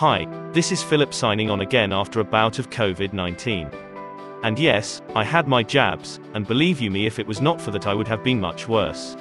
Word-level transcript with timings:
Hi, 0.00 0.24
this 0.52 0.72
is 0.72 0.82
Philip 0.82 1.12
signing 1.12 1.50
on 1.50 1.60
again 1.60 1.92
after 1.92 2.20
a 2.20 2.24
bout 2.24 2.58
of 2.58 2.70
COVID 2.70 3.12
19. 3.12 3.70
And 4.42 4.58
yes, 4.58 5.02
I 5.14 5.22
had 5.22 5.46
my 5.46 5.62
jabs, 5.62 6.18
and 6.32 6.46
believe 6.46 6.80
you 6.80 6.90
me, 6.90 7.04
if 7.04 7.18
it 7.18 7.26
was 7.26 7.42
not 7.42 7.60
for 7.60 7.70
that, 7.72 7.86
I 7.86 7.92
would 7.92 8.08
have 8.08 8.24
been 8.24 8.40
much 8.40 8.66
worse. 8.66 9.14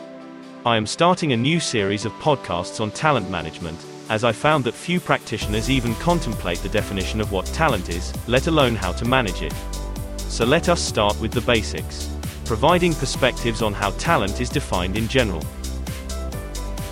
I 0.65 0.77
am 0.77 0.87
starting 0.87 1.33
a 1.33 1.35
new 1.35 1.59
series 1.59 2.05
of 2.05 2.13
podcasts 2.13 2.79
on 2.79 2.91
talent 2.91 3.29
management, 3.29 3.77
as 4.07 4.23
I 4.23 4.31
found 4.31 4.63
that 4.63 4.73
few 4.73 5.01
practitioners 5.01 5.69
even 5.69 5.95
contemplate 5.95 6.59
the 6.59 6.69
definition 6.69 7.19
of 7.19 7.33
what 7.33 7.47
talent 7.47 7.89
is, 7.89 8.13
let 8.29 8.47
alone 8.47 8.77
how 8.77 8.93
to 8.93 9.03
manage 9.03 9.41
it. 9.41 9.53
So 10.29 10.45
let 10.45 10.69
us 10.69 10.81
start 10.81 11.19
with 11.19 11.33
the 11.33 11.41
basics, 11.41 12.09
providing 12.45 12.93
perspectives 12.93 13.61
on 13.61 13.73
how 13.73 13.91
talent 13.97 14.39
is 14.39 14.49
defined 14.49 14.95
in 14.95 15.09
general. 15.09 15.43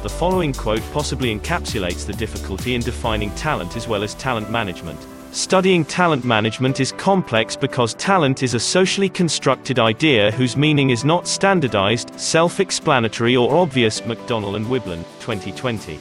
The 0.03 0.09
following 0.09 0.53
quote 0.53 0.83
possibly 0.93 1.35
encapsulates 1.35 2.05
the 2.05 2.13
difficulty 2.13 2.75
in 2.75 2.81
defining 2.81 3.31
talent 3.31 3.75
as 3.75 3.87
well 3.87 4.03
as 4.03 4.13
talent 4.13 4.51
management. 4.51 4.99
Studying 5.31 5.83
talent 5.83 6.23
management 6.23 6.79
is 6.79 6.91
complex 6.91 7.55
because 7.55 7.95
talent 7.95 8.43
is 8.43 8.53
a 8.53 8.59
socially 8.59 9.09
constructed 9.09 9.79
idea 9.79 10.31
whose 10.31 10.55
meaning 10.55 10.91
is 10.91 11.03
not 11.03 11.27
standardized, 11.27 12.17
self-explanatory 12.19 13.35
or 13.35 13.53
obvious. 13.55 14.01
McDonnell 14.01 14.55
and 14.55 14.67
Wiblin, 14.67 15.03
2020. 15.19 15.99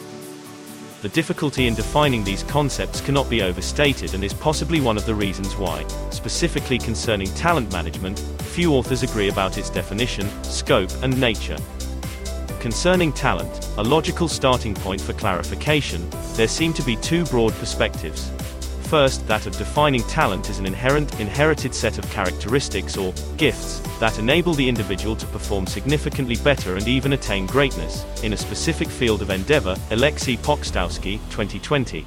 The 1.00 1.08
difficulty 1.08 1.66
in 1.66 1.74
defining 1.74 2.22
these 2.22 2.42
concepts 2.42 3.00
cannot 3.00 3.30
be 3.30 3.42
overstated 3.42 4.12
and 4.14 4.22
is 4.22 4.34
possibly 4.34 4.80
one 4.82 4.98
of 4.98 5.06
the 5.06 5.14
reasons 5.14 5.56
why, 5.56 5.86
specifically 6.10 6.78
concerning 6.78 7.28
talent 7.28 7.72
management, 7.72 8.18
few 8.42 8.74
authors 8.74 9.02
agree 9.02 9.30
about 9.30 9.56
its 9.56 9.70
definition, 9.70 10.28
scope, 10.44 10.90
and 11.02 11.18
nature. 11.18 11.56
Concerning 12.66 13.12
talent, 13.12 13.68
a 13.78 13.82
logical 13.84 14.26
starting 14.26 14.74
point 14.74 15.00
for 15.00 15.12
clarification, 15.12 16.04
there 16.34 16.48
seem 16.48 16.72
to 16.72 16.82
be 16.82 16.96
two 16.96 17.24
broad 17.26 17.52
perspectives. 17.60 18.32
First, 18.88 19.24
that 19.28 19.46
of 19.46 19.56
defining 19.56 20.02
talent 20.02 20.50
as 20.50 20.58
an 20.58 20.66
inherent, 20.66 21.20
inherited 21.20 21.72
set 21.72 21.96
of 21.96 22.10
characteristics 22.10 22.96
or 22.96 23.14
gifts 23.36 23.78
that 24.00 24.18
enable 24.18 24.52
the 24.52 24.68
individual 24.68 25.14
to 25.14 25.26
perform 25.28 25.68
significantly 25.68 26.34
better 26.42 26.74
and 26.74 26.88
even 26.88 27.12
attain 27.12 27.46
greatness 27.46 28.04
in 28.24 28.32
a 28.32 28.36
specific 28.36 28.88
field 28.88 29.22
of 29.22 29.30
endeavor. 29.30 29.76
Alexei 29.92 30.34
Pokstowski, 30.34 31.20
2020. 31.30 32.04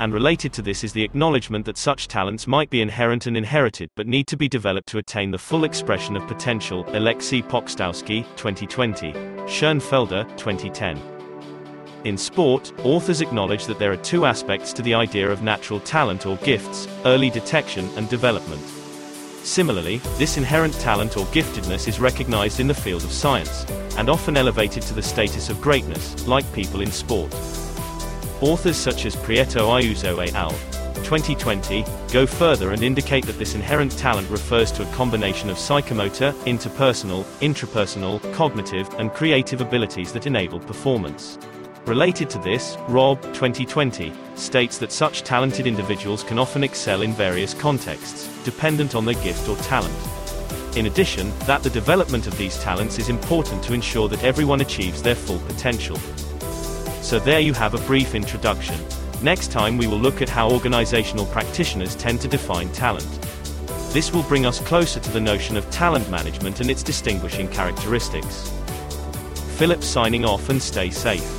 And 0.00 0.12
related 0.12 0.52
to 0.52 0.62
this 0.62 0.84
is 0.84 0.92
the 0.92 1.02
acknowledgement 1.02 1.66
that 1.66 1.76
such 1.76 2.06
talents 2.06 2.46
might 2.46 2.70
be 2.70 2.80
inherent 2.80 3.26
and 3.26 3.36
inherited 3.36 3.90
but 3.96 4.06
need 4.06 4.28
to 4.28 4.36
be 4.36 4.48
developed 4.48 4.88
to 4.88 4.98
attain 4.98 5.32
the 5.32 5.38
full 5.38 5.64
expression 5.64 6.16
of 6.16 6.26
potential. 6.28 6.84
Alexei 6.96 7.42
Pokstowski, 7.42 8.24
2020. 8.36 9.12
Schoenfelder, 9.48 10.24
2010. 10.36 11.00
In 12.04 12.16
sport, 12.16 12.72
authors 12.84 13.20
acknowledge 13.20 13.66
that 13.66 13.80
there 13.80 13.90
are 13.90 13.96
two 13.96 14.24
aspects 14.24 14.72
to 14.74 14.82
the 14.82 14.94
idea 14.94 15.28
of 15.28 15.42
natural 15.42 15.80
talent 15.80 16.26
or 16.26 16.36
gifts 16.36 16.86
early 17.04 17.28
detection 17.28 17.90
and 17.96 18.08
development. 18.08 18.62
Similarly, 19.42 19.96
this 20.16 20.36
inherent 20.36 20.74
talent 20.74 21.16
or 21.16 21.24
giftedness 21.26 21.88
is 21.88 21.98
recognized 21.98 22.60
in 22.60 22.68
the 22.68 22.74
field 22.74 23.02
of 23.02 23.10
science, 23.10 23.64
and 23.96 24.08
often 24.08 24.36
elevated 24.36 24.82
to 24.84 24.94
the 24.94 25.02
status 25.02 25.48
of 25.48 25.60
greatness, 25.60 26.26
like 26.28 26.50
people 26.52 26.82
in 26.82 26.92
sport. 26.92 27.34
Authors 28.40 28.76
such 28.76 29.04
as 29.04 29.16
Prieto 29.16 29.66
Ayuso 29.66 30.24
et 30.24 30.32
al. 30.34 30.52
2020 31.02 31.84
go 32.12 32.24
further 32.24 32.70
and 32.70 32.84
indicate 32.84 33.26
that 33.26 33.36
this 33.36 33.56
inherent 33.56 33.98
talent 33.98 34.30
refers 34.30 34.70
to 34.70 34.88
a 34.88 34.94
combination 34.94 35.50
of 35.50 35.56
psychomotor, 35.56 36.32
interpersonal, 36.44 37.24
intrapersonal, 37.40 38.20
cognitive, 38.34 38.88
and 38.94 39.12
creative 39.12 39.60
abilities 39.60 40.12
that 40.12 40.28
enable 40.28 40.60
performance. 40.60 41.36
Related 41.84 42.30
to 42.30 42.38
this, 42.38 42.76
Rob 42.86 43.20
2020 43.34 44.12
states 44.36 44.78
that 44.78 44.92
such 44.92 45.24
talented 45.24 45.66
individuals 45.66 46.22
can 46.22 46.38
often 46.38 46.62
excel 46.62 47.02
in 47.02 47.12
various 47.14 47.54
contexts, 47.54 48.28
dependent 48.44 48.94
on 48.94 49.04
their 49.04 49.14
gift 49.14 49.48
or 49.48 49.56
talent. 49.56 49.96
In 50.76 50.86
addition, 50.86 51.36
that 51.40 51.64
the 51.64 51.70
development 51.70 52.28
of 52.28 52.38
these 52.38 52.56
talents 52.62 53.00
is 53.00 53.08
important 53.08 53.64
to 53.64 53.74
ensure 53.74 54.08
that 54.08 54.22
everyone 54.22 54.60
achieves 54.60 55.02
their 55.02 55.16
full 55.16 55.40
potential. 55.40 55.98
So 57.08 57.18
there 57.18 57.40
you 57.40 57.54
have 57.54 57.72
a 57.72 57.78
brief 57.86 58.14
introduction. 58.14 58.78
Next 59.22 59.50
time 59.50 59.78
we 59.78 59.86
will 59.86 59.96
look 59.96 60.20
at 60.20 60.28
how 60.28 60.50
organizational 60.50 61.24
practitioners 61.24 61.96
tend 61.96 62.20
to 62.20 62.28
define 62.28 62.70
talent. 62.72 63.08
This 63.94 64.12
will 64.12 64.24
bring 64.24 64.44
us 64.44 64.60
closer 64.60 65.00
to 65.00 65.10
the 65.12 65.18
notion 65.18 65.56
of 65.56 65.70
talent 65.70 66.10
management 66.10 66.60
and 66.60 66.70
its 66.70 66.82
distinguishing 66.82 67.48
characteristics. 67.48 68.52
Philip 69.56 69.82
signing 69.82 70.26
off 70.26 70.50
and 70.50 70.60
stay 70.60 70.90
safe. 70.90 71.37